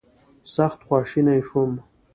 سخت 0.55 0.79
خواشینی 0.87 1.41
شوم. 1.47 1.83